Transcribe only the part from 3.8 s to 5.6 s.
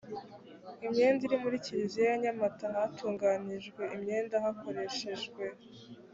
imyenda hakoreshejwe